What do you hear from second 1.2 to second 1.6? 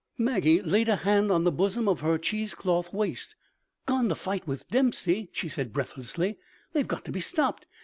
on the